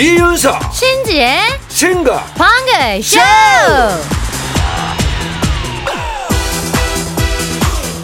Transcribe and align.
이윤석 0.00 0.72
신지의 0.72 1.40
싱글벙글쇼! 1.68 3.20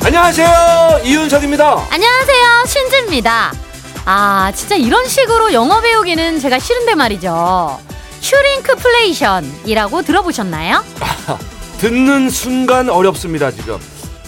안녕하세요. 0.04 1.00
이윤석입니다. 1.04 1.86
안녕하세요. 1.90 2.64
신지입니다. 2.66 3.54
아 4.04 4.52
진짜 4.54 4.74
이런 4.74 5.08
식으로 5.08 5.54
영어 5.54 5.80
배우기는 5.80 6.38
제가 6.38 6.58
싫은데 6.58 6.94
말이죠. 6.96 7.80
shrinkflation이라고 8.20 10.02
들어보셨나요? 10.02 10.84
듣는 11.80 12.28
순간 12.28 12.90
어렵습니다 12.90 13.50
지금. 13.50 13.78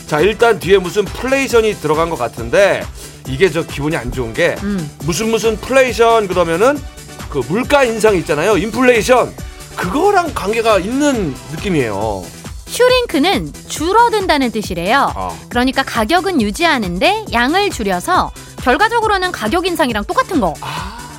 자 0.07 0.21
일단 0.21 0.59
뒤에 0.59 0.79
무슨 0.79 1.05
flation이 1.05 1.75
들어간 1.75 2.09
것 2.09 2.19
같은데 2.19 2.83
이게 3.27 3.51
저 3.51 3.63
기분이 3.63 3.95
안 3.95 4.11
좋은 4.11 4.33
게 4.33 4.57
음. 4.63 4.91
무슨 5.05 5.31
무슨 5.31 5.59
플레이션 5.61 6.29
그러면은 6.29 6.81
그 7.29 7.43
물가 7.49 7.85
인상 7.85 8.17
있잖아요. 8.17 8.57
인플레이션. 8.57 9.35
그거랑 9.77 10.33
관계가 10.35 10.79
있는 10.79 11.35
느낌이에요. 11.53 12.25
슈링크는 12.67 13.53
줄어든다는 13.69 14.51
뜻이래요. 14.51 15.13
아. 15.15 15.31
그러니까 15.49 15.83
가격은 15.83 16.41
유지하는데 16.43 17.27
양을 17.33 17.71
줄여서 17.71 18.33
결과적으로는 18.63 19.33
가격 19.33 19.67
인상이랑 19.67 20.05
똑같은 20.05 20.41
거. 20.41 20.55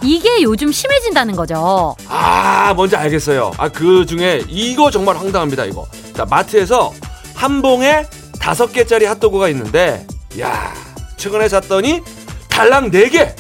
이게 0.04 0.42
요즘 0.44 0.72
심해진다는 0.72 1.36
거죠. 1.36 1.96
아 2.08 2.74
뭔지 2.76 2.96
알겠어요. 2.96 3.52
아 3.58 3.70
그 3.70 4.06
중에 4.06 4.44
이거 4.48 4.92
정말 4.92 5.18
황당합니다 5.18 5.66
이거. 5.66 5.88
자 6.16 6.26
마트에서 6.26 6.94
한 7.34 7.62
봉에 7.62 8.06
다섯 8.40 8.72
개짜리 8.72 9.06
핫도그가 9.06 9.50
있는데 9.50 10.06
야 10.40 10.74
최근에 11.18 11.50
샀더니 11.50 12.02
달랑 12.50 12.92
네 12.92 13.10
개 13.10 13.34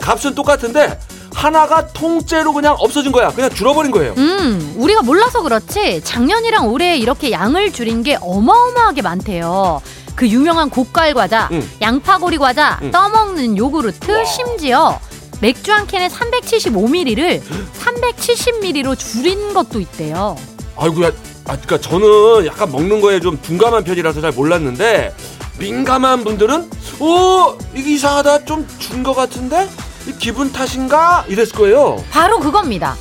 값은 0.00 0.34
똑같은데 0.34 0.98
하나가 1.34 1.86
통째로 1.88 2.52
그냥 2.54 2.74
없어진 2.78 3.12
거야 3.12 3.28
그냥 3.30 3.50
줄어버린 3.50 3.90
거예요 3.90 4.14
음, 4.16 4.74
우리가 4.76 5.02
몰라서 5.02 5.42
그렇지 5.42 6.00
작년이랑 6.02 6.68
올해 6.68 6.96
이렇게 6.96 7.30
양을 7.30 7.72
줄인 7.72 8.02
게 8.02 8.16
어마어마하게 8.20 9.02
많대요. 9.02 9.82
그 10.14 10.26
유명한 10.28 10.70
고깔 10.70 11.12
과자, 11.12 11.48
음. 11.52 11.70
양파고리 11.82 12.38
과자, 12.38 12.78
음. 12.80 12.90
떠먹는 12.90 13.58
요구르트, 13.58 14.24
심지어 14.24 14.98
맥주 15.42 15.70
한 15.72 15.86
캔에 15.86 16.08
375ml를 16.08 17.42
370ml로 17.78 18.98
줄인 18.98 19.52
것도 19.52 19.78
있대요. 19.80 20.36
아이고야 20.78 21.10
아 21.48 21.56
그니까 21.56 21.78
저는 21.78 22.46
약간 22.46 22.72
먹는 22.72 23.00
거에 23.02 23.20
좀 23.20 23.38
둔감한 23.42 23.84
편이라서 23.84 24.20
잘 24.22 24.32
몰랐는데 24.32 25.14
민감한 25.58 26.24
분들은 26.24 26.70
오 27.00 27.56
이게 27.74 27.94
이상하다 27.94 28.44
좀준거 28.44 29.14
같은데 29.14 29.68
이 30.06 30.12
기분 30.18 30.52
탓인가 30.52 31.24
이랬을 31.28 31.52
거예요 31.52 32.04
바로 32.10 32.38
그겁니다. 32.38 32.94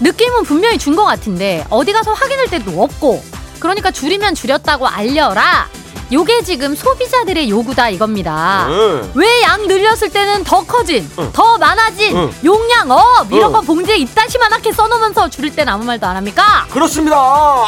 느낌은 0.00 0.44
분명히 0.44 0.78
준 0.78 0.96
것 0.96 1.04
같은데 1.04 1.64
어디 1.70 1.92
가서 1.92 2.12
확인할 2.12 2.48
데도 2.48 2.82
없고 2.82 3.22
그러니까 3.60 3.90
줄이면 3.90 4.34
줄였다고 4.34 4.86
알려라. 4.88 5.68
요게 6.12 6.42
지금 6.42 6.74
소비자들의 6.74 7.48
요구다 7.50 7.88
이겁니다. 7.90 8.66
응. 8.68 9.10
왜양 9.14 9.66
늘렸을 9.66 10.10
때는 10.10 10.42
더 10.44 10.64
커진, 10.64 11.08
응. 11.18 11.30
더 11.32 11.56
많아진, 11.58 12.16
응. 12.16 12.32
용량 12.44 12.90
up 12.90 13.30
이런 13.30 13.48
응. 13.48 13.52
거 13.52 13.60
봉지에 13.60 13.96
이따시만하게 13.96 14.72
써놓으면서 14.72 15.28
줄일 15.30 15.54
땐 15.54 15.68
아무 15.68 15.84
말도 15.84 16.06
안 16.06 16.16
합니까? 16.16 16.66
그렇습니다. 16.70 17.16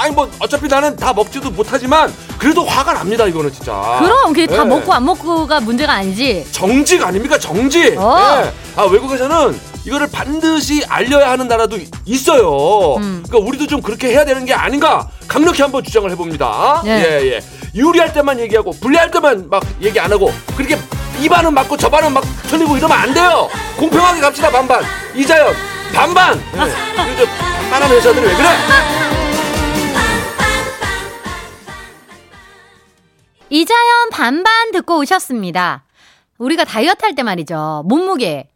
아니 0.01 0.13
뭐 0.15 0.29
어차피 0.41 0.67
나는 0.67 0.97
다 0.97 1.13
먹지도 1.13 1.51
못하지만 1.51 2.13
그래도 2.39 2.65
화가 2.65 2.95
납니다. 2.95 3.27
이거는 3.27 3.53
진짜. 3.53 3.73
그럼 4.01 4.33
그게 4.33 4.47
다 4.49 4.63
예. 4.63 4.65
먹고 4.65 4.93
안 4.93 5.05
먹고가 5.05 5.61
문제가 5.61 5.93
아니지. 5.95 6.45
정직 6.51 7.03
아닙니까 7.05 7.39
정직. 7.39 7.95
어. 7.97 8.19
예. 8.45 8.53
아 8.75 8.85
외국에서는 8.85 9.72
이거를 9.85 10.09
반드시 10.11 10.85
알려야 10.89 11.31
하는 11.33 11.49
나라도 11.49 11.77
있어요. 12.07 12.95
음. 12.97 13.23
그러니까 13.27 13.39
우리도 13.49 13.67
좀 13.67 13.83
그렇게 13.83 14.09
해야 14.09 14.25
되는 14.25 14.45
게 14.45 14.55
아닌가 14.55 15.09
강력히 15.27 15.61
한번 15.63 15.83
주장을 15.83 16.09
해봅니다. 16.11 16.83
예. 16.87 16.91
예 16.91 17.33
예. 17.33 17.41
유리할 17.75 18.13
때만 18.13 18.39
얘기하고 18.41 18.73
불리할 18.73 19.11
때만 19.11 19.49
막 19.51 19.63
얘기 19.81 19.99
안 19.99 20.13
하고 20.13 20.33
그렇게 20.57 20.79
이 21.21 21.29
반은 21.29 21.53
맞고 21.55 21.77
저 21.77 21.89
반은 21.89 22.13
막 22.13 22.23
틀리고 22.49 22.77
이러면 22.77 22.97
안 22.97 23.13
돼요. 23.15 23.49
공평하게 23.79 24.21
갑시다 24.21 24.51
반반. 24.51 24.85
이자연 25.15 25.55
반반. 25.95 26.39
예. 26.39 26.59
그저 27.11 27.27
반반한 27.71 27.91
회사들이 27.91 28.27
왜 28.27 28.35
그래? 28.35 28.49
이자연 33.51 34.11
반반 34.11 34.71
듣고 34.73 34.99
오셨습니다. 34.99 35.85
우리가 36.39 36.65
다이어트 36.65 37.05
할 37.05 37.15
때 37.15 37.23
말이죠. 37.23 37.83
몸무게. 37.87 38.49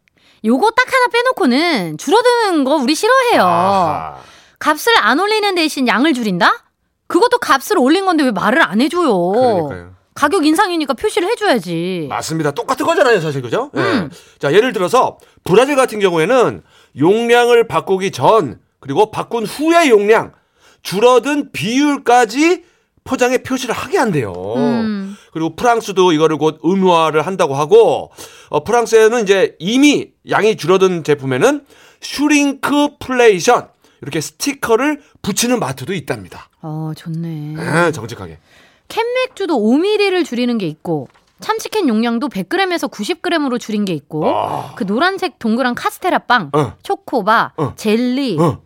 요거 0.45 0.71
딱 0.71 0.85
하나 0.91 1.07
빼놓고는 1.07 1.97
줄어드는 1.97 2.63
거 2.63 2.75
우리 2.75 2.95
싫어해요. 2.95 3.41
아하. 3.43 4.17
값을 4.59 4.93
안 4.99 5.19
올리는 5.19 5.53
대신 5.55 5.87
양을 5.87 6.13
줄인다? 6.13 6.65
그것도 7.07 7.37
값을 7.39 7.77
올린 7.77 8.05
건데 8.05 8.23
왜 8.23 8.31
말을 8.31 8.61
안 8.61 8.81
해줘요? 8.81 9.31
그러니까요. 9.31 9.95
가격 10.13 10.45
인상이니까 10.45 10.95
표시를 10.95 11.29
해줘야지. 11.29 12.07
맞습니다. 12.09 12.51
똑같은 12.51 12.85
거잖아요, 12.85 13.19
사실 13.21 13.41
그죠? 13.41 13.69
예. 13.75 13.79
음. 13.79 14.09
자, 14.39 14.51
예를 14.51 14.73
들어서 14.73 15.17
브라질 15.43 15.75
같은 15.75 15.99
경우에는 15.99 16.63
용량을 16.99 17.67
바꾸기 17.67 18.11
전 18.11 18.59
그리고 18.79 19.11
바꾼 19.11 19.45
후의 19.45 19.89
용량 19.89 20.33
줄어든 20.81 21.51
비율까지 21.51 22.63
포장에 23.03 23.37
표시를 23.37 23.75
하게 23.75 23.99
한대요. 23.99 24.33
음. 24.57 25.15
그리고 25.37 25.55
프랑스도 25.55 26.13
이거를 26.13 26.37
곧 26.37 26.57
의무화를 26.63 27.21
한다고 27.21 27.53
하고 27.53 28.09
어, 28.49 28.63
프랑스에는 28.63 29.21
이제 29.21 29.55
이미 29.59 30.09
양이 30.31 30.57
줄어든 30.57 31.03
제품에는 31.03 31.63
shrinkflation 32.01 33.67
이렇게 34.01 34.19
스티커를 34.19 34.99
붙이는 35.21 35.59
마트도 35.59 35.93
있답니다. 35.93 36.49
어, 36.63 36.91
좋네. 36.95 37.55
아, 37.57 37.91
정직하게. 37.91 38.39
캔 38.87 39.05
맥주도 39.13 39.59
5ml를 39.59 40.25
줄이는 40.25 40.57
게 40.57 40.65
있고 40.65 41.07
참치캔 41.39 41.87
용량도 41.87 42.29
100g에서 42.29 42.89
90g으로 42.89 43.59
줄인 43.59 43.85
게 43.85 43.93
있고 43.93 44.27
아. 44.27 44.73
그 44.75 44.87
노란색 44.87 45.37
동그란 45.37 45.75
카스테라 45.75 46.19
빵, 46.19 46.49
어. 46.53 46.73
초코바, 46.81 47.53
어. 47.57 47.73
젤리 47.75 48.39
어. 48.39 48.59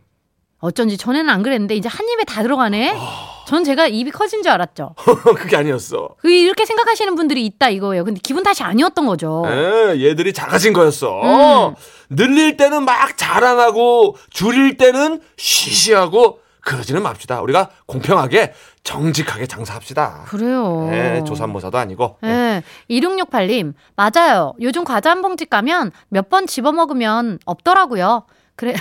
어쩐지 0.59 0.95
전에는 0.95 1.29
안 1.29 1.43
그랬는데 1.43 1.75
이제 1.75 1.89
한 1.89 2.07
입에 2.07 2.23
다 2.23 2.43
들어가네. 2.43 2.93
아. 2.95 3.40
전 3.47 3.63
제가 3.63 3.87
입이 3.87 4.11
커진 4.11 4.41
줄 4.43 4.51
알았죠. 4.51 4.95
그게 5.35 5.57
아니었어. 5.57 6.09
그 6.19 6.29
이렇게 6.29 6.65
생각하시는 6.65 7.15
분들이 7.15 7.45
있다 7.45 7.69
이거예요. 7.69 8.03
근데 8.05 8.19
기분 8.23 8.43
탓이 8.43 8.63
아니었던 8.63 9.05
거죠. 9.05 9.43
예, 9.47 10.01
얘들이 10.01 10.33
작아진 10.33 10.73
거였어. 10.73 11.69
음. 11.69 11.75
늘릴 12.09 12.57
때는 12.57 12.83
막 12.83 13.17
자랑하고 13.17 14.15
줄일 14.29 14.77
때는 14.77 15.21
쉬쉬하고 15.37 16.39
그러지는 16.61 17.01
맙시다. 17.01 17.41
우리가 17.41 17.69
공평하게 17.87 18.53
정직하게 18.83 19.47
장사합시다. 19.47 20.25
그래요. 20.27 20.89
예, 20.91 21.23
조산모사도 21.25 21.77
아니고. 21.77 22.17
예. 22.23 22.29
예. 22.29 22.63
2668님, 22.99 23.73
맞아요. 23.95 24.53
요즘 24.61 24.83
과자 24.83 25.09
한 25.11 25.21
봉지 25.21 25.45
까면 25.45 25.91
몇 26.09 26.29
번 26.29 26.45
집어 26.47 26.71
먹으면 26.71 27.39
없더라고요. 27.45 28.25
그래. 28.55 28.75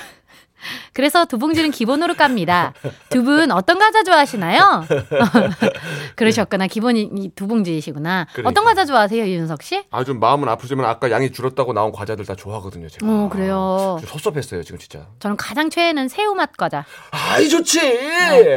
그래서 0.92 1.24
두 1.24 1.38
봉지는 1.38 1.70
기본으로 1.70 2.14
깝니다. 2.14 2.72
두 3.08 3.22
분 3.22 3.50
어떤 3.52 3.78
과자 3.78 4.02
좋아하시나요? 4.02 4.84
그러셨구나. 6.16 6.66
기본이 6.66 7.10
이두 7.16 7.46
봉지이시구나. 7.46 8.26
그러니까. 8.32 8.50
어떤 8.50 8.64
과자 8.64 8.84
좋아하세요, 8.84 9.26
윤석 9.26 9.62
씨? 9.62 9.82
아, 9.90 10.04
좀 10.04 10.20
마음은 10.20 10.48
아프지만 10.48 10.86
아까 10.86 11.10
양이 11.10 11.30
줄었다고 11.32 11.72
나온 11.72 11.92
과자들 11.92 12.24
다 12.24 12.34
좋아하거든요, 12.34 12.88
제가. 12.88 13.06
어, 13.06 13.28
그래요. 13.30 13.96
좀 14.00 14.08
섭섭했어요, 14.08 14.62
지금 14.62 14.78
진짜. 14.78 15.06
저는 15.18 15.36
가장 15.36 15.70
최애는 15.70 16.08
새우맛 16.08 16.56
과자. 16.56 16.84
아이, 17.10 17.48
좋지! 17.48 17.80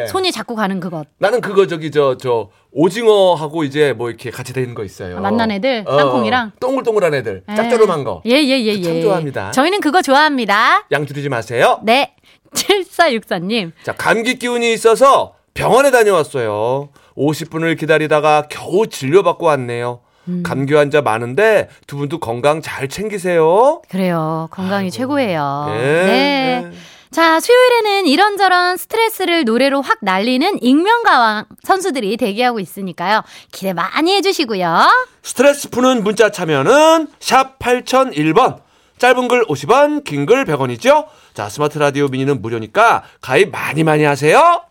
손이 0.09 0.31
자꾸 0.31 0.55
가는 0.55 0.79
그것. 0.79 1.07
나는 1.19 1.41
그거 1.41 1.67
저기, 1.67 1.91
저, 1.91 2.17
저, 2.17 2.49
오징어하고 2.75 3.63
이제 3.65 3.93
뭐 3.93 4.09
이렇게 4.09 4.31
같이 4.31 4.51
되는 4.51 4.73
거 4.73 4.83
있어요. 4.83 5.17
아, 5.17 5.21
만난 5.21 5.51
애들? 5.51 5.83
어, 5.85 5.95
땅콩이랑? 5.97 6.53
동글동글한 6.59 7.13
애들. 7.13 7.43
예. 7.47 7.55
짭조름한 7.55 8.03
거. 8.03 8.23
예, 8.25 8.31
예, 8.31 8.59
예, 8.63 8.65
예. 8.73 8.81
참 8.81 8.99
좋아합니다. 9.01 9.51
저희는 9.51 9.79
그거 9.79 10.01
좋아합니다. 10.01 10.87
양 10.91 11.05
줄이지 11.05 11.29
마세요. 11.29 11.79
네. 11.83 11.92
7464님. 12.53 13.71
자, 13.83 13.93
감기 13.93 14.37
기운이 14.37 14.71
있어서 14.73 15.35
병원에 15.53 15.91
다녀왔어요. 15.91 16.89
50분을 17.17 17.77
기다리다가 17.79 18.47
겨우 18.49 18.87
진료받고 18.87 19.45
왔네요. 19.45 20.01
음. 20.27 20.41
감기 20.43 20.73
환자 20.73 21.01
많은데 21.01 21.69
두 21.85 21.97
분도 21.97 22.19
건강 22.19 22.61
잘 22.61 22.87
챙기세요. 22.87 23.81
그래요. 23.89 24.47
건강이 24.51 24.85
아이고. 24.85 24.89
최고예요. 24.91 25.65
예, 25.69 25.81
네. 25.81 26.63
예. 26.65 26.71
자, 27.11 27.39
수요일에는 27.39 28.07
이런저런 28.07 28.75
스트레스를 28.77 29.43
노래로 29.45 29.81
확 29.83 29.99
날리는 30.01 30.63
익명가왕 30.63 31.45
선수들이 31.63 32.17
대기하고 32.17 32.59
있으니까요. 32.59 33.21
기대 33.51 33.73
많이 33.73 34.15
해주시고요. 34.15 34.87
스트레스 35.21 35.69
푸는 35.69 36.03
문자 36.03 36.31
참여는 36.31 37.07
샵 37.19 37.59
8001번. 37.59 38.62
짧은 39.03 39.27
글 39.27 39.43
50원, 39.47 40.05
긴 40.05 40.25
글 40.25 40.45
100원이죠. 40.45 41.07
자, 41.33 41.49
스마트 41.49 41.77
라디오 41.77 42.07
미니는 42.07 42.41
무료니까 42.41 43.03
가입 43.19 43.51
많이 43.51 43.83
많이 43.83 44.05
하세요. 44.05 44.61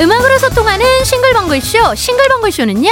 음악으로 0.00 0.38
소통하는 0.38 1.02
싱글벙글쇼. 1.04 1.96
싱글벙글쇼는요. 1.96 2.90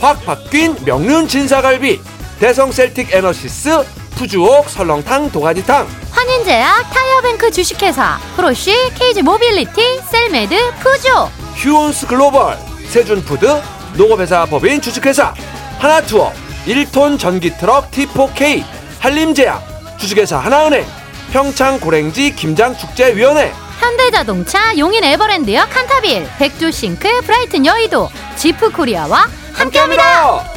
확 0.00 0.24
바뀐 0.24 0.74
명륜 0.86 1.28
진사갈비, 1.28 2.00
대성 2.40 2.72
셀틱 2.72 3.12
에너시스, 3.14 3.84
푸주옥 4.16 4.70
설렁탕 4.70 5.30
도가니탕 5.32 5.86
환인제약 6.12 6.90
타이어뱅크 6.90 7.50
주식회사 7.50 8.18
프로쉬 8.36 8.74
케이지 8.94 9.20
모빌리티 9.22 10.00
셀메드 10.10 10.54
푸조 10.80 11.28
휴온스 11.56 12.06
글로벌 12.06 12.56
세준푸드 12.88 13.46
농업회사 13.98 14.44
법인 14.46 14.80
주식회사 14.80 15.34
하나투어 15.78 16.32
1톤 16.66 17.18
전기트럭 17.18 17.90
T4K 17.90 18.81
한림제약 19.02 19.98
주식회사 19.98 20.38
하나은행 20.38 20.86
평창고랭지 21.32 22.36
김장축제위원회 22.36 23.52
현대자동차 23.80 24.78
용인 24.78 25.02
에버랜드역 25.02 25.68
칸타빌 25.70 26.24
백조싱크 26.38 27.22
브라이튼 27.22 27.66
여의도 27.66 28.08
지프코리아와 28.36 29.26
함께합니다. 29.54 30.02
함께합니다. 30.04 30.51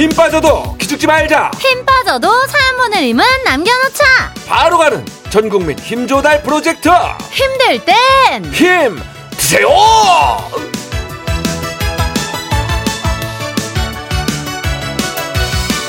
힘 0.00 0.08
빠져도 0.08 0.78
기죽지 0.78 1.06
말자. 1.06 1.50
힘 1.58 1.84
빠져도 1.84 2.26
사연 2.46 2.76
보내림은 2.78 3.22
남겨놓자. 3.44 4.32
바로 4.48 4.78
가는 4.78 5.04
전국민 5.28 5.78
힘 5.78 6.06
조달 6.06 6.42
프로젝트 6.42 6.88
힘들 7.30 7.84
땐 7.84 8.50
힘 8.50 8.98
드세요. 9.32 9.68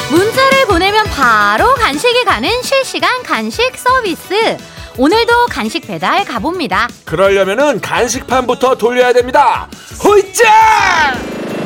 문자를 0.10 0.66
보내면 0.68 1.06
바로 1.06 1.74
간식이 1.76 2.26
가는 2.26 2.50
실시간 2.64 3.24
간식 3.24 3.72
서비스. 3.78 4.58
오늘도 4.98 5.46
간식 5.48 5.88
배달 5.88 6.26
가봅니다. 6.26 6.90
그러려면은 7.06 7.80
간식판부터 7.80 8.76
돌려야 8.76 9.14
됩니다. 9.14 9.70
호이짜! 10.04 11.14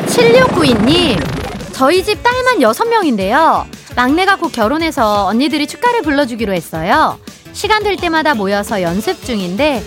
7692님, 0.08 1.35
저희 1.76 2.02
집 2.06 2.24
딸만 2.24 2.60
6명인데요. 2.60 3.66
막내가 3.98 4.38
곧 4.38 4.50
결혼해서 4.54 5.26
언니들이 5.26 5.68
축가를 5.68 6.04
불러주기로 6.04 6.54
했어요. 6.54 7.20
시간 7.52 7.84
될 7.84 7.98
때마다 7.98 8.34
모여서 8.34 8.82
연습 8.82 9.22
중인데, 9.26 9.84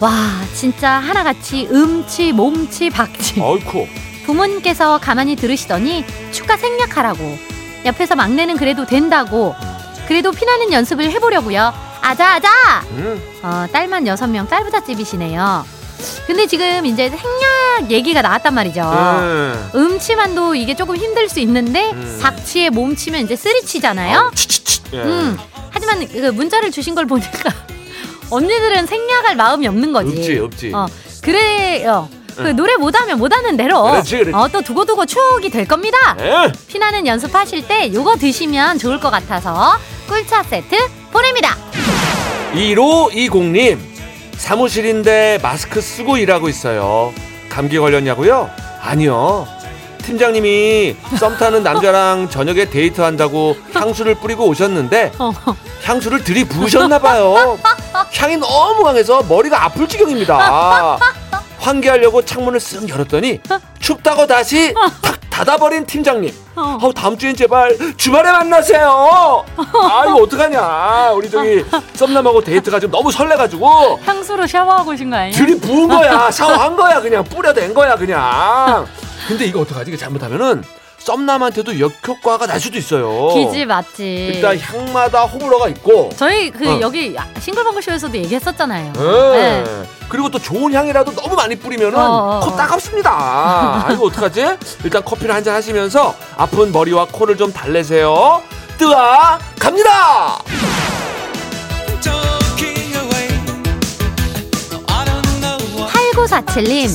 와, 0.00 0.10
진짜 0.54 0.92
하나같이 0.92 1.68
음치, 1.70 2.32
몸치, 2.32 2.88
박치. 2.88 3.38
어이쿠. 3.38 3.86
부모님께서 4.24 4.98
가만히 4.98 5.36
들으시더니 5.36 6.06
축가 6.32 6.56
생략하라고. 6.56 7.36
옆에서 7.84 8.14
막내는 8.16 8.56
그래도 8.56 8.86
된다고. 8.86 9.54
그래도 10.08 10.32
피나는 10.32 10.72
연습을 10.72 11.10
해보려고요. 11.10 11.70
아자아자! 12.00 12.48
음, 12.92 13.22
어, 13.42 13.66
딸만 13.72 14.04
6명 14.04 14.48
쌀부잣집이시네요. 14.48 15.66
근데 16.26 16.46
지금 16.46 16.86
이제 16.86 17.10
생략 17.10 17.55
얘기가 17.90 18.22
나왔단 18.22 18.54
말이죠. 18.54 18.80
음. 18.82 19.70
음치만도 19.74 20.54
이게 20.54 20.74
조금 20.74 20.96
힘들 20.96 21.28
수 21.28 21.40
있는데 21.40 21.90
음. 21.92 22.18
박치에 22.22 22.70
몸치면 22.70 23.22
이제 23.24 23.36
쓰리치잖아요. 23.36 24.30
예. 24.94 24.98
음. 24.98 25.36
하지만 25.70 26.06
그 26.08 26.18
문자를 26.30 26.70
주신 26.70 26.94
걸 26.94 27.06
보니까 27.06 27.52
언니들은 28.30 28.86
생략할 28.86 29.36
마음이 29.36 29.66
없는 29.68 29.92
거지. 29.92 30.08
없지, 30.16 30.38
없지. 30.38 30.72
어, 30.74 30.86
그래요. 31.22 32.08
그 32.36 32.48
응. 32.48 32.56
노래 32.56 32.76
못하면 32.76 33.18
못하는 33.18 33.56
대로 33.56 33.82
그렇지, 33.82 34.18
그렇지. 34.18 34.32
어, 34.34 34.48
또 34.48 34.60
두고두고 34.60 35.06
추억이 35.06 35.48
될 35.48 35.66
겁니다. 35.66 35.96
예. 36.20 36.52
피나는 36.68 37.06
연습하실 37.06 37.66
때 37.66 37.92
요거 37.92 38.16
드시면 38.16 38.78
좋을 38.78 39.00
것 39.00 39.10
같아서 39.10 39.78
꿀차 40.06 40.42
세트 40.42 40.76
보냅니다. 41.12 41.56
1520님 42.54 43.78
사무실인데 44.36 45.38
마스크 45.42 45.80
쓰고 45.80 46.16
일하고 46.18 46.48
있어요 46.48 47.12
감기 47.56 47.78
걸렸냐고요? 47.78 48.50
아니요. 48.82 49.48
팀장님이 50.02 50.94
썸 51.18 51.38
타는 51.38 51.62
남자랑 51.62 52.28
저녁에 52.30 52.66
데이트한다고 52.66 53.56
향수를 53.72 54.16
뿌리고 54.16 54.46
오셨는데 54.46 55.12
어, 55.18 55.32
향수를 55.84 56.22
들이부으셨나 56.22 56.98
봐요. 56.98 57.58
향이 58.14 58.36
너무 58.36 58.82
강해서 58.82 59.22
머리가 59.22 59.64
아플 59.64 59.88
지경입니다. 59.88 60.98
환기하려고 61.58 62.22
창문을 62.22 62.60
쓱 62.60 62.90
열었더니 62.90 63.40
춥다고 63.80 64.26
다시 64.26 64.74
탁 65.00 65.15
닫아버린 65.36 65.84
팀장님 65.84 66.32
어. 66.56 66.78
어, 66.80 66.92
다음 66.94 67.18
주엔 67.18 67.36
제발 67.36 67.76
주말에 67.98 68.32
만나세요. 68.32 69.44
아 69.58 70.04
이거 70.06 70.22
어떡하냐. 70.22 71.10
우리 71.10 71.28
저기 71.28 71.62
썸남하고 71.92 72.40
데이트가 72.40 72.80
지금 72.80 72.90
너무 72.92 73.12
설레가지고 73.12 74.00
향수로 74.02 74.46
샤워하고 74.46 74.92
오신 74.92 75.10
거 75.10 75.16
아니에요? 75.16 75.32
들이 75.36 75.60
부은 75.60 75.88
거야. 75.88 76.30
샤워한 76.32 76.74
거야. 76.74 77.02
그냥 77.02 77.22
뿌려댄 77.22 77.74
거야. 77.74 77.96
그냥. 77.96 78.86
근데 79.28 79.44
이거 79.44 79.60
어떡하지? 79.60 79.90
이거 79.90 79.98
잘못하면은 79.98 80.64
썸남한테도 81.00 81.80
역효과가 81.80 82.46
날 82.46 82.58
수도 82.58 82.78
있어요. 82.78 83.28
기지 83.34 83.66
맞지. 83.66 84.30
일단 84.36 84.58
향마다 84.58 85.24
호불호가 85.24 85.68
있고. 85.68 86.08
저희 86.16 86.50
그 86.50 86.66
어. 86.66 86.80
여기 86.80 87.14
싱글벙글쇼에서도 87.40 88.16
얘기했었잖아요. 88.16 88.92
예. 88.96 89.38
네. 89.38 89.64
그리고 90.08 90.28
또 90.30 90.38
좋은 90.38 90.72
향이라도 90.72 91.12
너무 91.14 91.34
많이 91.34 91.56
뿌리면은 91.56 91.98
어, 91.98 92.38
어, 92.38 92.40
코 92.40 92.50
어. 92.52 92.56
따갑습니다. 92.56 93.10
아, 93.10 93.88
이거 93.92 94.04
어떡하지? 94.06 94.46
일단 94.84 95.04
커피를 95.04 95.34
한 95.34 95.42
잔 95.46 95.54
하시면서 95.54 96.14
아픈 96.36 96.72
머리와 96.72 97.06
코를 97.12 97.36
좀 97.36 97.52
달래세요. 97.52 98.42
뜨아 98.78 99.38
갑니다. 99.60 100.38
8947님, 105.92 106.88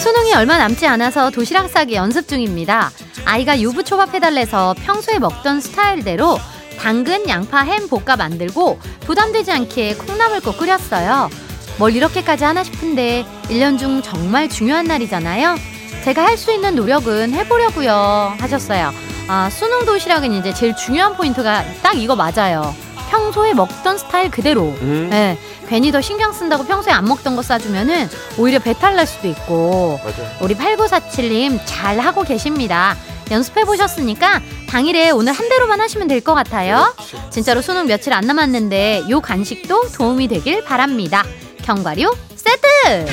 수능이 0.00 0.34
얼마 0.34 0.58
남지 0.58 0.86
않아서 0.86 1.30
도시락 1.30 1.68
싸기 1.68 1.94
연습 1.94 2.28
중입니다. 2.28 2.90
아이가 3.24 3.58
유부초밥 3.60 4.14
해달래서 4.14 4.74
평소에 4.84 5.18
먹던 5.18 5.60
스타일대로 5.60 6.38
당근, 6.78 7.28
양파, 7.28 7.60
햄 7.62 7.88
볶아 7.88 8.16
만들고 8.16 8.78
부담되지 9.00 9.50
않게 9.52 9.96
콩나물국 9.96 10.56
끓였어요. 10.58 11.28
뭘 11.78 11.94
이렇게까지 11.94 12.44
하나 12.44 12.64
싶은데 12.64 13.24
1년 13.44 13.78
중 13.78 14.02
정말 14.02 14.48
중요한 14.48 14.84
날이잖아요. 14.86 15.56
제가 16.04 16.24
할 16.24 16.36
수 16.36 16.52
있는 16.52 16.74
노력은 16.74 17.32
해보려고요 17.34 18.34
하셨어요. 18.38 18.92
아, 19.28 19.50
수능 19.50 19.84
도시락은 19.84 20.32
이제 20.32 20.54
제일 20.54 20.74
중요한 20.74 21.14
포인트가 21.16 21.64
딱 21.82 21.96
이거 21.98 22.16
맞아요. 22.16 22.74
평소에 23.10 23.54
먹던 23.54 23.98
스타일 23.98 24.30
그대로. 24.30 24.74
음. 24.82 25.08
네, 25.10 25.38
괜히 25.68 25.90
더 25.92 26.00
신경 26.00 26.32
쓴다고 26.32 26.64
평소에 26.64 26.92
안 26.92 27.04
먹던 27.06 27.36
거 27.36 27.42
싸주면은 27.42 28.08
오히려 28.38 28.58
배탈 28.58 28.96
날 28.96 29.06
수도 29.06 29.28
있고 29.28 30.00
맞아. 30.04 30.22
우리 30.40 30.54
8947님 30.54 31.60
잘 31.64 31.98
하고 32.00 32.22
계십니다. 32.22 32.96
연습해 33.30 33.64
보셨으니까 33.64 34.40
당일에 34.68 35.10
오늘 35.10 35.32
한 35.32 35.48
대로만 35.48 35.80
하시면 35.80 36.08
될 36.08 36.20
것 36.22 36.34
같아요. 36.34 36.94
진짜로 37.30 37.60
수능 37.62 37.86
며칠 37.86 38.12
안 38.12 38.26
남았는데 38.26 39.04
요 39.10 39.20
간식도 39.20 39.88
도움이 39.92 40.28
되길 40.28 40.64
바랍니다. 40.64 41.24
견과류 41.72 42.10
세트! 42.34 43.04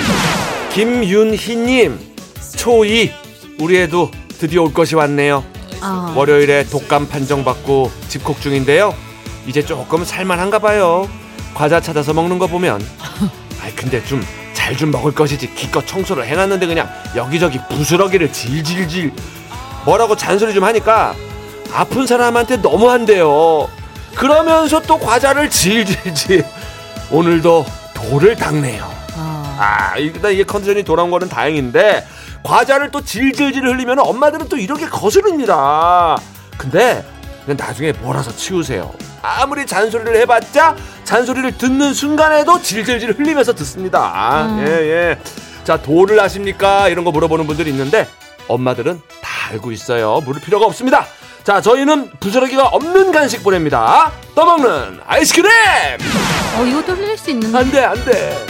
김윤희님 0.71 1.99
초2 2.55 3.11
우리 3.59 3.79
애도 3.81 4.09
드디어 4.39 4.61
올 4.63 4.73
것이 4.73 4.95
왔네요. 4.95 5.43
어, 5.83 6.13
월요일에 6.15 6.63
독감 6.67 7.09
판정받고 7.09 7.91
집콕 8.07 8.39
중인데요. 8.39 8.95
이제 9.45 9.61
조금 9.61 10.05
살만한가 10.05 10.59
봐요. 10.59 11.09
과자 11.53 11.81
찾아서 11.81 12.13
먹는 12.13 12.39
거 12.39 12.47
보면. 12.47 12.81
아 13.59 13.69
근데 13.75 14.01
좀 14.05 14.23
잘 14.53 14.77
좀 14.77 14.89
먹을 14.89 15.11
것이지 15.13 15.53
기껏 15.53 15.85
청소를 15.85 16.25
해놨는데 16.25 16.65
그냥 16.65 16.89
여기저기 17.13 17.59
부스러기를 17.69 18.31
질질질 18.31 19.11
뭐라고 19.85 20.15
잔소리 20.15 20.53
좀 20.53 20.63
하니까 20.63 21.13
아픈 21.73 22.07
사람한테 22.07 22.57
너무한대요. 22.57 23.67
그러면서 24.15 24.81
또 24.81 24.97
과자를 24.97 25.49
질질질 25.49 26.45
오늘도 27.11 27.65
돌을 27.95 28.35
닦네요. 28.35 28.83
어. 29.17 29.57
아, 29.59 29.97
일단 29.97 30.31
이게 30.31 30.43
컨디션이 30.43 30.83
돌아온 30.83 31.09
거는 31.09 31.27
다행인데 31.29 32.05
과자를 32.43 32.91
또 32.91 33.01
질질질 33.01 33.63
흘리면 33.65 33.99
엄마들은 33.99 34.49
또 34.49 34.57
이렇게 34.57 34.85
거스릅니다. 34.85 36.17
근데 36.57 37.03
그냥 37.45 37.57
나중에 37.57 37.91
몰아서 37.93 38.35
치우세요. 38.35 38.93
아무리 39.21 39.65
잔소리를 39.65 40.15
해봤자 40.17 40.75
잔소리를 41.03 41.57
듣는 41.57 41.93
순간에도 41.93 42.61
질질질 42.61 43.17
흘리면서 43.17 43.53
듣습니다. 43.55 44.45
음. 44.45 44.65
예, 44.67 44.71
예. 44.71 45.19
자, 45.63 45.81
돌을 45.81 46.19
아십니까? 46.19 46.89
이런 46.89 47.03
거 47.05 47.11
물어보는 47.11 47.47
분들이 47.47 47.71
있는데 47.71 48.07
엄마들은 48.47 49.01
다 49.21 49.29
알고 49.51 49.71
있어요. 49.71 50.21
물을 50.23 50.39
필요가 50.41 50.65
없습니다. 50.67 51.05
자, 51.45 51.61
저희는 51.61 52.09
부스러기가 52.19 52.69
없는 52.69 53.11
간식 53.11 53.43
보냅니다. 53.43 54.11
떠먹는 54.33 54.99
아이스크림! 55.05 55.51
어, 56.57 56.63
이것도 56.65 56.93
흘릴 56.93 57.15
수 57.19 57.29
있는데. 57.29 57.55
안 57.55 57.69
돼, 57.71 57.83
안 57.83 58.03
돼. 58.03 58.45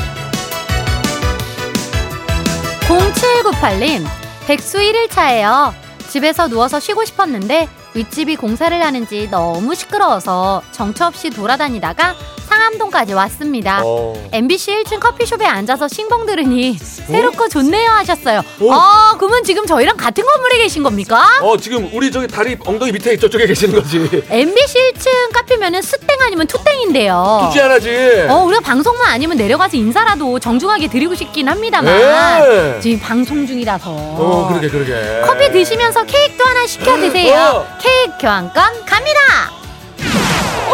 0798님, 2.87 4.05
백수 4.47 4.77
1일차예요. 4.77 5.73
집에서 6.07 6.47
누워서 6.47 6.79
쉬고 6.79 7.03
싶었는데 7.03 7.67
윗집이 7.95 8.37
공사를 8.37 8.81
하는지 8.81 9.27
너무 9.29 9.75
시끄러워서 9.75 10.61
정처 10.71 11.07
없이 11.07 11.29
돌아다니다가 11.29 12.15
상암동까지 12.45 13.13
왔습니다. 13.13 13.81
어. 13.83 14.13
MBC 14.31 14.83
1층 14.83 14.99
커피숍에 14.99 15.45
앉아서 15.45 15.87
신봉 15.87 16.25
들으니 16.25 16.77
새롭고 16.77 17.49
좋네요 17.49 17.89
하셨어요. 17.91 18.39
어? 18.39 18.71
아, 18.71 19.15
그러면 19.17 19.43
지금 19.43 19.65
저희랑 19.65 19.97
같은 19.97 20.23
건물에 20.25 20.57
계신 20.59 20.83
겁니까? 20.83 21.23
어 21.41 21.57
지금 21.57 21.89
우리 21.93 22.11
저기 22.11 22.27
다리 22.27 22.57
엉덩이 22.65 22.91
밑에 22.91 23.17
저쪽에 23.17 23.45
계시는 23.47 23.75
거지. 23.75 24.23
MBC 24.29 24.91
1층 24.93 25.33
카페면은 25.33 25.81
스땡 25.81 26.07
아니면 26.21 26.47
투땡인데요. 26.47 27.45
굳이 27.47 27.59
하나지. 27.59 28.25
어, 28.29 28.43
우리가 28.45 28.61
방송만 28.61 29.09
아니면 29.11 29.37
내려가서 29.37 29.77
인사라도 29.77 30.39
정중하게 30.39 30.87
드리고 30.87 31.15
싶긴 31.15 31.47
합니다만 31.49 31.95
네. 31.97 32.79
지금 32.81 32.99
방송 32.99 33.45
중이라서. 33.45 33.89
어 33.91 34.47
그러게 34.49 34.69
그러게. 34.69 35.21
커피 35.25 35.51
드시면서 35.51 36.03
케이크도 36.05 36.43
하나 36.45 36.65
시켜 36.67 36.95
드세요. 36.97 37.35
어. 37.67 37.77
케이크 37.81 38.11
교환권 38.21 38.85
갑니다. 38.85 39.19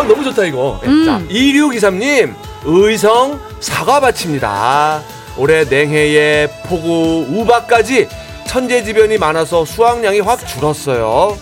어 0.01 0.03
너무 0.03 0.23
좋다 0.23 0.45
이거. 0.45 0.79
네, 0.81 0.89
음. 0.89 1.05
자 1.05 1.21
2623님 1.29 2.33
의성 2.65 3.39
사과밭입니다. 3.59 5.01
올해 5.37 5.63
냉해에 5.63 6.47
폭우 6.67 7.25
우박까지 7.29 8.07
천재지변이 8.47 9.17
많아서 9.19 9.63
수확량이 9.63 10.19
확 10.21 10.45
줄었어요. 10.47 11.37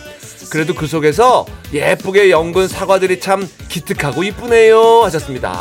그래도 0.51 0.73
그 0.73 0.87
속에서 0.87 1.45
예쁘게 1.71 2.31
연근 2.31 2.67
사과들이 2.67 3.19
참 3.19 3.47
기특하고 3.69 4.23
이쁘네요 4.23 5.03
하셨습니다. 5.03 5.51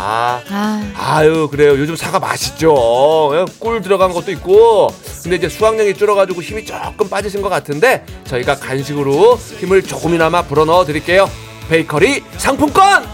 아, 0.51 0.93
아유 0.97 1.49
그래요 1.51 1.73
요즘 1.79 1.95
사과 1.95 2.19
맛있죠 2.19 3.31
예, 3.35 3.45
꿀 3.59 3.83
들어간 3.83 4.13
것도 4.13 4.31
있고 4.33 4.89
근데 5.23 5.37
이제 5.37 5.49
수확량이 5.51 5.93
줄어가지고 5.93 6.41
힘이 6.41 6.65
조금 6.65 7.09
빠지신 7.11 7.43
것 7.43 7.51
같은데 7.51 8.05
저희가 8.25 8.57
간식으로 8.57 9.37
힘을 9.61 9.83
조금이나마 9.83 10.43
불어넣어 10.43 10.87
드릴게요 10.87 11.29
베이커리 11.69 12.25
상품권 12.37 13.05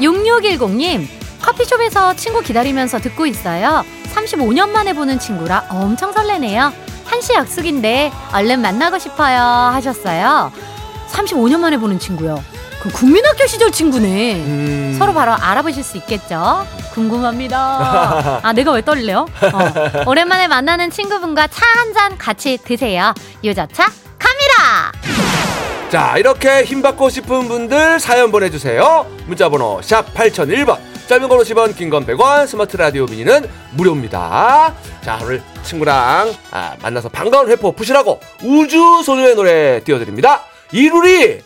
6610님 0.00 1.06
커피숍에서 1.42 2.14
친구 2.14 2.40
기다리면서 2.40 2.98
듣고 2.98 3.24
있어요. 3.26 3.84
35년 4.14 4.70
만에 4.70 4.92
보는 4.92 5.18
친구라 5.18 5.64
엄청 5.70 6.12
설레네요. 6.12 6.72
한시 7.04 7.32
약속인데 7.34 8.12
얼른 8.34 8.60
만나고 8.60 8.98
싶어요 8.98 9.38
하셨어요. 9.40 10.52
35년 11.10 11.58
만에 11.60 11.76
보는 11.78 11.98
친구요. 11.98 12.42
그 12.82 12.90
국민학교 12.90 13.46
시절 13.46 13.72
친구네. 13.72 14.34
음, 14.36 14.96
서로 14.98 15.12
바로 15.14 15.32
알아보실 15.32 15.82
수 15.82 15.96
있겠죠? 15.96 16.64
궁금합니다. 16.92 18.40
아, 18.42 18.52
내가 18.52 18.70
왜 18.72 18.82
떨려? 18.82 19.22
어. 19.22 20.02
오랜만에 20.06 20.46
만나는 20.48 20.90
친구분과 20.90 21.46
차 21.48 21.64
한 21.78 21.92
잔 21.94 22.18
같이 22.18 22.58
드세요. 22.62 23.14
유자차 23.42 23.84
갑니다! 23.84 23.97
자 25.90 26.18
이렇게 26.18 26.64
힘받고 26.64 27.08
싶은 27.08 27.48
분들 27.48 27.98
사연 27.98 28.30
보내주세요 28.30 29.06
문자번호 29.26 29.80
샵 29.82 30.12
8001번 30.12 30.78
짧은 31.08 31.28
건 31.28 31.38
50원 31.38 31.74
긴 31.76 31.88
건 31.88 32.04
100원 32.04 32.46
스마트 32.46 32.76
라디오 32.76 33.06
미니는 33.06 33.48
무료입니다 33.72 34.74
자 35.02 35.18
오늘 35.22 35.42
친구랑 35.62 36.34
아, 36.50 36.76
만나서 36.82 37.08
반가운 37.08 37.48
회포 37.48 37.72
푸시라고 37.72 38.20
우주 38.44 39.02
소녀의 39.02 39.34
노래 39.34 39.82
띄워드립니다 39.82 40.42
이루리 40.72 41.40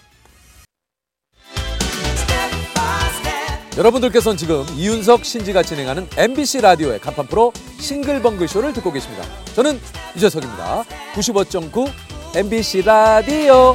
여러분들께서는 3.78 4.36
지금 4.36 4.66
이윤석 4.74 5.24
신지가 5.24 5.62
진행하는 5.62 6.06
MBC 6.16 6.60
라디오의 6.60 6.98
간판 6.98 7.26
프로 7.26 7.52
싱글벙글 7.80 8.46
쇼를 8.46 8.74
듣고 8.74 8.92
계십니다. 8.92 9.24
저는 9.56 9.80
유재석입니다. 10.14 10.84
95.9 11.14 11.90
MBC 12.36 12.82
라디오. 12.82 13.74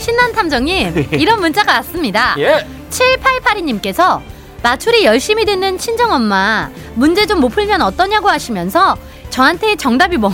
신난 0.00 0.32
탐정님, 0.32 1.08
이런 1.12 1.40
문자가 1.40 1.74
왔습니다. 1.74 2.34
예. 2.38 2.66
7882님께서 2.90 4.20
마추리 4.62 5.04
열심히 5.04 5.44
듣는 5.44 5.78
친정엄마 5.78 6.70
문제 6.94 7.26
좀 7.26 7.40
못 7.40 7.48
풀면 7.50 7.80
어떠냐고 7.82 8.28
하시면서 8.28 8.96
저한테 9.30 9.76
정답이 9.76 10.16
뭐, 10.16 10.30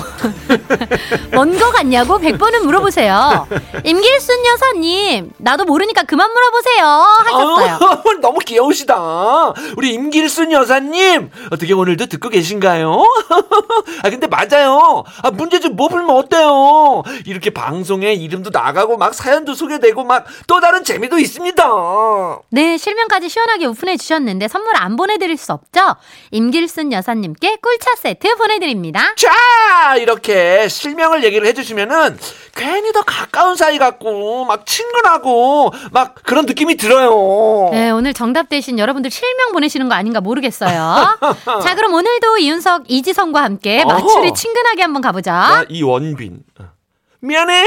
뭔 1.33 1.57
거 1.59 1.71
같냐고 1.71 2.19
100번은 2.19 2.61
물어보세요. 2.65 3.47
임길순 3.85 4.47
여사님, 4.47 5.33
나도 5.38 5.65
모르니까 5.65 6.03
그만 6.05 6.31
물어보세요. 6.33 6.87
하셨어요. 6.87 7.76
어, 8.05 8.21
너무 8.21 8.38
귀여우시다. 8.41 9.53
우리 9.76 9.93
임길순 9.95 10.53
여사님, 10.53 11.31
어떻게 11.50 11.73
오늘도 11.73 12.07
듣고 12.07 12.29
계신가요? 12.31 13.03
아, 14.03 14.11
근데 14.11 14.26
맞아요. 14.26 15.05
아, 15.23 15.31
문제 15.31 15.61
좀 15.61 15.76
뭐 15.76 15.88
풀면 15.88 16.09
어때요? 16.17 17.03
이렇게 17.26 17.50
방송에 17.50 18.15
이름도 18.15 18.49
나가고 18.50 18.97
막 18.97 19.12
사연도 19.15 19.55
소개되고 19.55 20.05
막 20.05 20.25
또 20.47 20.61
다른 20.61 20.85
재미도 20.85 21.19
있습니다. 21.19 21.65
네, 22.50 22.76
실명까지 22.79 23.29
시원하게 23.29 23.67
오픈해 23.67 23.97
주셨는데 23.97 24.49
선물 24.49 24.75
안 24.76 24.97
보내드릴 24.97 25.37
수 25.37 25.53
없죠? 25.53 25.97
임길순 26.31 26.93
여사님께 26.93 27.57
꿀차 27.62 27.95
세트 27.97 28.37
보내드립니다. 28.37 28.86
자, 29.16 29.97
이렇게 29.97 30.69
실명을 30.69 31.25
얘기를 31.25 31.47
해주시면은 31.49 32.19
괜히 32.55 32.93
더 32.93 33.02
가까운 33.02 33.57
사이 33.57 33.78
같고 33.78 34.45
막 34.45 34.66
친근하고 34.66 35.73
막 35.93 36.14
그런 36.23 36.47
느낌이 36.47 36.76
들어요. 36.76 37.71
네, 37.73 37.90
오늘 37.90 38.14
정답 38.14 38.49
대신 38.49 38.78
여러분들 38.78 39.11
실명 39.11 39.52
보내시는 39.52 39.88
거 39.88 39.95
아닌가 39.95 40.21
모르겠어요. 40.21 41.19
자, 41.62 41.75
그럼 41.75 41.95
오늘도 41.95 42.38
이윤석, 42.38 42.85
이지성과 42.88 43.43
함께 43.43 43.85
맞추리 43.85 44.28
어허. 44.28 44.35
친근하게 44.35 44.83
한번 44.83 45.02
가보자. 45.02 45.33
나 45.33 45.64
이원빈. 45.69 46.38
어. 46.61 46.64
미안해. 47.21 47.64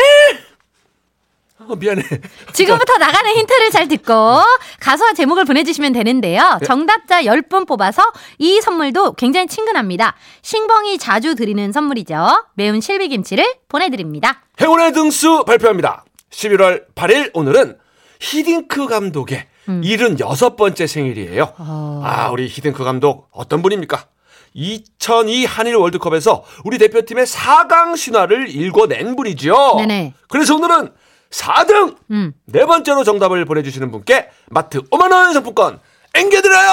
어, 1.69 1.75
미안해. 1.75 2.03
지금부터 2.53 2.97
나가는 2.97 3.31
힌트를 3.31 3.69
잘 3.69 3.87
듣고 3.87 4.41
가수와 4.79 5.13
제목을 5.13 5.45
보내주시면 5.45 5.93
되는데요. 5.93 6.57
네. 6.59 6.65
정답자 6.65 7.23
10분 7.23 7.67
뽑아서 7.67 8.01
이 8.39 8.59
선물도 8.61 9.13
굉장히 9.13 9.47
친근합니다. 9.47 10.15
신봉이 10.41 10.97
자주 10.97 11.35
드리는 11.35 11.71
선물이죠. 11.71 12.45
매운 12.55 12.81
실비김치를 12.81 13.45
보내드립니다. 13.67 14.41
행운의 14.59 14.93
등수 14.93 15.43
발표합니다. 15.45 16.03
11월 16.31 16.83
8일 16.95 17.31
오늘은 17.33 17.77
히딩크 18.19 18.87
감독의 18.87 19.45
76번째 19.67 20.87
생일이에요. 20.87 21.53
아, 21.57 22.29
우리 22.31 22.47
히딩크 22.47 22.83
감독 22.83 23.29
어떤 23.31 23.61
분입니까? 23.61 24.05
2002 24.53 25.45
한일 25.45 25.75
월드컵에서 25.75 26.43
우리 26.65 26.77
대표팀의 26.79 27.25
4강 27.25 27.95
신화를 27.95 28.49
읽어낸 28.49 29.15
분이죠. 29.15 29.75
네네. 29.77 30.13
그래서 30.27 30.55
오늘은 30.55 30.89
4등 31.31 31.95
음. 32.11 32.33
네 32.45 32.65
번째로 32.65 33.03
정답을 33.03 33.45
보내주시는 33.45 33.91
분께 33.91 34.29
마트 34.49 34.81
5만원 34.89 35.33
상품권 35.33 35.79
앵겨드려요! 36.15 36.69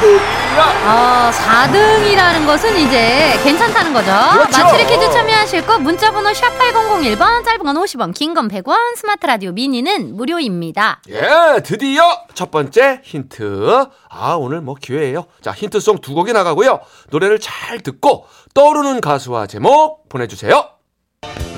코리아! 0.00 1.28
어, 1.28 1.30
4등이라는 1.30 2.46
것은 2.46 2.76
이제 2.76 3.40
괜찮다는 3.42 3.94
거죠. 3.94 4.12
그렇죠. 4.34 4.62
마추리 4.62 4.84
퀴즈 4.86 5.10
참여하실 5.10 5.66
거 5.66 5.78
문자번호 5.78 6.30
샵8001번, 6.30 7.42
짧은 7.42 7.60
건 7.64 7.74
50원, 7.76 8.12
긴 8.14 8.34
건 8.34 8.48
100원, 8.48 8.96
스마트 8.96 9.24
라디오 9.26 9.52
미니는 9.52 10.14
무료입니다. 10.14 11.00
예, 11.08 11.60
드디어 11.64 12.02
첫 12.34 12.50
번째 12.50 13.00
힌트. 13.02 13.86
아, 14.10 14.34
오늘 14.34 14.60
뭐 14.60 14.74
기회예요. 14.78 15.24
자, 15.40 15.50
힌트송 15.52 16.02
두 16.02 16.12
곡이 16.14 16.34
나가고요. 16.34 16.80
노래를 17.10 17.40
잘 17.40 17.80
듣고 17.80 18.26
떠오르는 18.52 19.00
가수와 19.00 19.46
제목 19.46 20.06
보내주세요. 20.10 20.68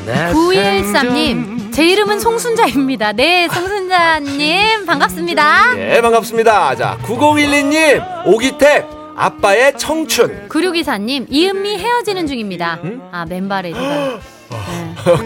9213님, 0.07 1.73
제 1.73 1.85
이름은 1.85 2.21
송순자입니다. 2.21 3.13
네, 3.13 3.49
송순자님, 3.49 4.87
반갑습니다. 4.87 5.75
예, 5.79 6.01
반갑습니다. 6.01 6.77
자, 6.77 6.99
9012님, 7.03 8.27
오기택, 8.27 8.87
아빠의 9.17 9.77
청춘. 9.77 10.49
9624님, 10.49 11.27
이은미 11.29 11.79
헤어지는 11.79 12.27
중입니다. 12.27 12.79
아, 13.11 13.25
맨발에. 13.29 13.73
네. 13.73 14.19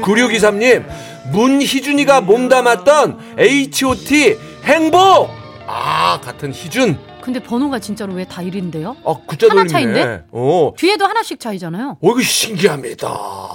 9623님, 0.02 0.84
문희준이가 1.32 2.22
몸담았던 2.22 3.36
H.O.T. 3.38 4.36
행복! 4.64 5.30
아, 5.66 6.18
같은 6.22 6.52
희준. 6.52 6.98
근데 7.32 7.46
번호가 7.46 7.78
진짜로 7.78 8.12
왜 8.14 8.24
다 8.24 8.42
1인데요? 8.42 8.96
아, 9.04 9.14
하나. 9.50 9.68
차인데? 9.68 10.24
어, 10.32 10.72
뒤에도 10.76 11.04
하나씩 11.06 11.38
차이잖아요. 11.38 11.98
어, 12.02 12.10
이거 12.10 12.20
신기합니다. 12.20 13.08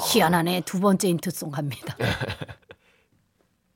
희한하네. 0.08 0.62
두 0.65 0.79
번째 0.79 1.10
힌트송 1.10 1.51
갑니다. 1.51 1.96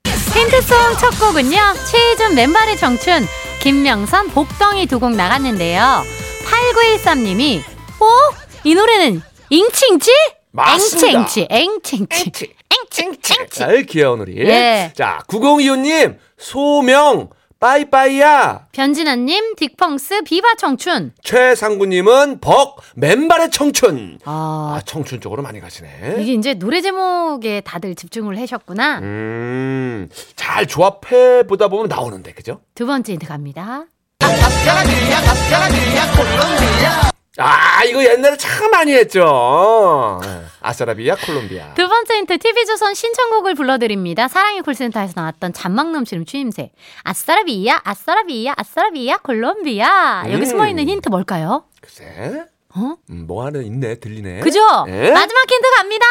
힌트송 0.05 0.77
첫 0.99 1.19
곡은요. 1.19 1.57
최희준 1.91 2.35
맨발의 2.35 2.77
청춘 2.77 3.25
김명선, 3.61 4.29
복덩이 4.29 4.85
두 4.85 4.99
곡 4.99 5.11
나갔는데요. 5.15 6.03
8913님이, 6.45 7.59
어? 7.59 8.05
이 8.63 8.73
노래는 8.73 9.21
잉칭치? 9.49 10.11
맞습니다. 10.51 11.19
앵칭치, 11.21 11.47
앵칭치. 11.49 12.53
앵칭치. 13.01 13.63
아이 13.63 13.83
귀여운 13.85 14.21
우리. 14.21 14.37
예. 14.37 14.93
자 14.95 15.19
9025님 15.27 16.17
소명 16.37 17.29
빠이빠이야. 17.59 18.67
변진아님, 18.71 19.55
딕펑스, 19.55 20.23
비바 20.23 20.55
청춘. 20.55 21.13
최상구님은 21.23 22.39
벅 22.39 22.77
맨발의 22.95 23.51
청춘. 23.51 24.19
아, 24.23 24.77
아 24.77 24.81
청춘 24.85 25.19
쪽으로 25.19 25.41
많이 25.43 25.59
가시네. 25.59 26.17
이게 26.19 26.33
이제 26.33 26.53
노래 26.53 26.81
제목에 26.81 27.61
다들 27.61 27.95
집중을 27.95 28.39
하셨구나. 28.39 28.99
음, 28.99 30.09
잘 30.35 30.65
조합해 30.65 31.43
보다 31.47 31.67
보면 31.67 31.87
나오는데, 31.89 32.33
그죠? 32.33 32.61
두 32.75 32.85
번째 32.85 33.13
힌트 33.13 33.27
갑니다. 33.27 33.85
아, 37.37 37.83
이거 37.85 38.03
옛날에 38.03 38.37
참 38.37 38.71
많이 38.71 38.93
했죠. 38.93 40.19
예. 40.63 40.67
아사라비아, 40.67 41.15
콜롬비아. 41.15 41.73
두 41.73 41.87
번째 41.87 42.17
힌트 42.17 42.37
TV조선 42.37 42.93
신청곡을 42.93 43.55
불러드립니다. 43.55 44.27
사랑의 44.27 44.61
콜센터에서 44.61 45.13
나왔던 45.15 45.53
잔망 45.53 45.91
넘치는 45.91 46.25
추임새. 46.25 46.71
아싸라비야, 47.03 47.81
아싸라비야, 47.83 48.53
아싸라비아, 48.57 49.17
콜롬비아. 49.17 50.23
여기 50.27 50.41
음. 50.41 50.45
숨어있는 50.45 50.87
힌트 50.87 51.09
뭘까요? 51.09 51.63
글쎄. 51.81 52.45
어? 52.75 52.95
음, 53.09 53.25
뭐 53.27 53.45
하나 53.45 53.59
있네, 53.59 53.95
들리네. 53.95 54.41
그죠? 54.41 54.59
예? 54.87 55.11
마지막 55.11 55.41
힌트 55.49 55.75
갑니다. 55.77 56.05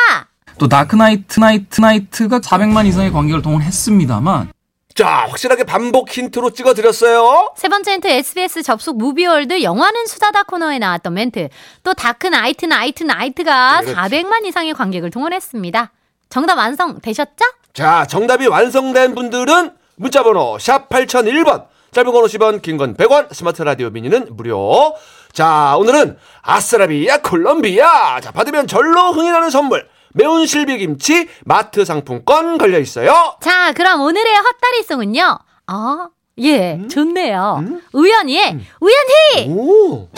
또 0.58 0.66
다크나이트 0.66 1.38
나이트 1.38 1.80
나이트가 1.80 2.40
400만 2.40 2.86
이상의 2.86 3.12
관객을 3.12 3.42
동원했습니다만 3.42 4.50
자, 4.98 5.26
확실하게 5.28 5.62
반복 5.62 6.10
힌트로 6.10 6.50
찍어 6.50 6.74
드렸어요. 6.74 7.52
세 7.56 7.68
번째 7.68 7.92
힌트 7.92 8.08
SBS 8.08 8.64
접속 8.64 8.98
무비월드 8.98 9.62
영화는 9.62 10.06
수다다 10.06 10.42
코너에 10.42 10.80
나왔던 10.80 11.14
멘트. 11.14 11.50
또 11.84 11.94
다크 11.94 12.26
나이트 12.26 12.66
나이트 12.66 13.04
나이트가 13.04 13.82
그렇지. 13.82 13.94
400만 13.94 14.44
이상의 14.44 14.74
관객을 14.74 15.10
동원했습니다. 15.10 15.92
정답 16.30 16.58
완성 16.58 16.98
되셨죠? 17.00 17.44
자, 17.74 18.06
정답이 18.08 18.48
완성된 18.48 19.14
분들은 19.14 19.70
문자번호 19.94 20.58
샵 20.58 20.88
8001번, 20.88 21.66
짧은 21.92 22.10
건 22.12 22.24
50원, 22.24 22.60
긴 22.60 22.76
건 22.76 22.96
100원, 22.96 23.32
스마트 23.32 23.62
라디오 23.62 23.90
미니는 23.90 24.30
무료. 24.32 24.96
자, 25.32 25.76
오늘은 25.78 26.18
아싸라비아 26.42 27.18
콜롬비아. 27.18 28.18
자, 28.20 28.32
받으면 28.32 28.66
절로 28.66 29.12
흥이 29.12 29.30
나는 29.30 29.50
선물. 29.50 29.86
매운 30.14 30.46
실비김치 30.46 31.28
마트 31.44 31.84
상품권 31.84 32.56
걸려 32.58 32.78
있어요. 32.78 33.36
자, 33.40 33.72
그럼 33.72 34.00
오늘의 34.02 34.32
헛다리송은요. 34.36 35.38
아, 35.66 36.08
예, 36.38 36.74
음? 36.74 36.88
좋네요. 36.88 37.64
우연히의 37.92 38.58
우연히 38.80 39.48
오. 39.50 40.08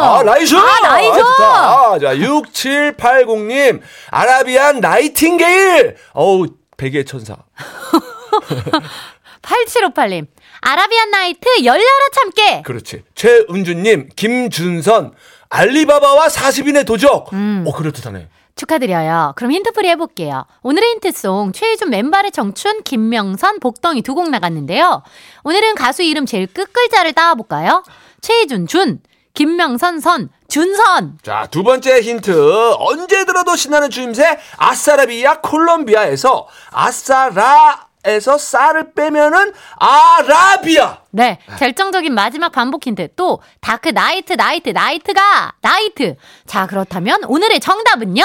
아, 0.00 0.22
nice! 0.24 0.54
아, 0.56 0.80
nice! 0.82 1.10
아, 1.10 1.18
좋다. 1.18 1.98
자, 1.98 2.14
6780님, 2.16 3.82
아라비안 4.10 4.80
나이팅게일! 4.80 5.96
어우, 6.14 6.46
백의 6.78 7.04
천사. 7.04 7.36
8758님. 9.42 10.26
아라비안 10.60 11.10
나이트 11.10 11.64
열려라 11.64 12.08
참깨! 12.12 12.62
그렇지. 12.62 13.04
최은주님, 13.14 14.08
김준선, 14.16 15.12
알리바바와 15.50 16.26
40인의 16.28 16.86
도적! 16.86 17.30
어, 17.32 17.72
그럴듯하네. 17.76 18.28
축하드려요. 18.56 19.34
그럼 19.36 19.52
힌트풀이 19.52 19.86
해볼게요. 19.90 20.46
오늘의 20.62 20.92
힌트송 20.92 21.52
최희준 21.52 21.90
맨발의 21.90 22.32
청춘 22.32 22.82
김명선 22.84 23.60
복덩이 23.60 24.00
두 24.00 24.14
곡 24.14 24.30
나갔는데요. 24.30 25.02
오늘은 25.44 25.74
가수 25.74 26.02
이름 26.02 26.24
제일 26.24 26.46
끝글자를 26.46 27.12
따와볼까요? 27.12 27.84
최희준 28.22 28.66
준, 28.66 29.00
김명선 29.34 30.00
선, 30.00 30.30
준선. 30.48 31.18
자, 31.22 31.46
두 31.50 31.62
번째 31.62 32.00
힌트. 32.00 32.72
언제 32.78 33.26
들어도 33.26 33.54
신나는 33.56 33.90
추임새 33.90 34.38
아싸라비아 34.56 35.42
콜롬비아에서 35.42 36.48
아싸라 36.72 37.88
에서 38.06 38.38
싸를 38.38 38.92
빼면은 38.94 39.52
아라비아. 39.78 40.98
네, 41.10 41.38
결정적인 41.58 42.14
마지막 42.14 42.52
반복 42.52 42.86
힌트. 42.86 43.08
또 43.16 43.40
다크 43.60 43.88
나이트 43.90 44.34
나이트 44.34 44.70
나이트가 44.70 45.54
나이트. 45.60 46.14
자, 46.46 46.66
그렇다면 46.66 47.24
오늘의 47.24 47.58
정답은요? 47.60 48.22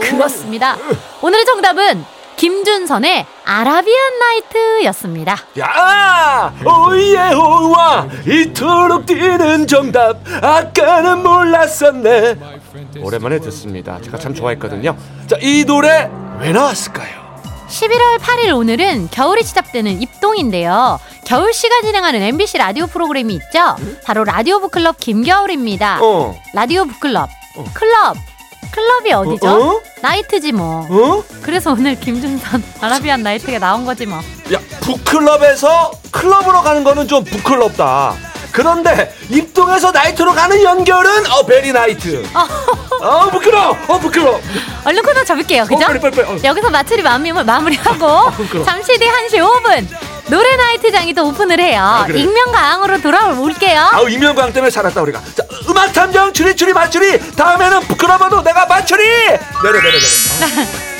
그렇습니다. 0.00 0.76
오늘의 1.22 1.44
정답은 1.46 2.04
김준선의 2.36 3.26
아라비안 3.44 4.18
나이트였습니다. 4.18 5.36
야, 5.60 6.52
오예 6.64 7.32
오와 7.34 8.08
이토록 8.26 9.06
뛰는 9.06 9.66
정답. 9.66 10.16
아까는 10.42 11.22
몰랐었네. 11.22 12.36
오랜만에 13.00 13.38
듣습니다. 13.40 14.00
제가 14.02 14.18
참 14.18 14.34
좋아했거든요. 14.34 14.96
자, 15.26 15.36
이 15.40 15.64
노래 15.64 16.10
왜 16.40 16.52
나왔을까요? 16.52 17.24
11월 17.68 18.18
8일 18.18 18.56
오늘은 18.56 19.08
겨울이 19.10 19.42
시작되는 19.42 20.00
입동인데요. 20.02 20.98
겨울 21.26 21.52
씨가 21.52 21.80
진행하는 21.82 22.22
MBC 22.22 22.58
라디오 22.58 22.86
프로그램이 22.86 23.34
있죠. 23.34 23.76
바로 24.04 24.24
라디오 24.24 24.60
북클럽 24.60 24.98
김겨울입니다. 25.00 25.98
어. 26.02 26.34
라디오 26.52 26.84
북클럽. 26.84 27.28
클럽. 27.72 28.16
클럽이 28.70 29.12
어디죠? 29.12 29.48
어? 29.48 29.80
나이트지 30.02 30.52
뭐. 30.52 30.86
어? 30.90 31.24
그래서 31.42 31.72
오늘 31.72 31.98
김준선 31.98 32.62
아라비안 32.80 33.22
나이트가 33.22 33.58
나온 33.60 33.84
거지 33.84 34.04
뭐. 34.04 34.18
야, 34.52 34.58
북클럽에서 34.80 35.92
클럽으로 36.10 36.60
가는 36.62 36.82
거는 36.84 37.06
좀 37.08 37.22
부클럽다. 37.24 38.14
그런데 38.54 39.12
입동에서 39.30 39.90
나이트로 39.90 40.32
가는 40.32 40.62
연결은 40.62 41.26
어 41.32 41.44
very 41.44 41.72
나이트. 41.72 42.22
어 43.02 43.28
부끄러, 43.28 43.76
어 43.88 43.98
부끄러. 43.98 44.40
얼른 44.84 45.02
코너 45.02 45.24
접을게요. 45.24 45.64
그죠? 45.64 45.74
어, 45.74 45.88
빨리, 45.88 45.98
빨리, 46.00 46.14
빨리. 46.14 46.28
어. 46.28 46.38
여기서 46.44 46.70
마무리 46.70 47.02
마무리 47.02 47.32
마무리하고 47.32 48.30
부끄러워. 48.30 48.64
잠시 48.64 48.96
뒤 48.96 49.06
1시 49.08 49.38
5분 49.40 49.88
노래 50.28 50.54
나이트장이 50.56 51.12
또 51.14 51.26
오픈을 51.26 51.58
해요. 51.58 51.82
아, 51.82 52.04
그래. 52.06 52.20
익명가왕으로 52.20 53.00
돌아올게요. 53.02 53.80
아우 53.92 54.08
이명광 54.08 54.52
때문에 54.52 54.70
살았다 54.70 55.02
우리가. 55.02 55.20
자 55.34 55.42
음악 55.68 55.92
탐정 55.92 56.32
추리 56.32 56.54
추리 56.54 56.72
맞추리. 56.72 57.34
다음에는 57.34 57.80
부끄러워도 57.80 58.42
내가 58.44 58.66
맞추리. 58.66 59.02
내려 59.04 59.80
내려 59.82 59.82
내려. 59.82 59.98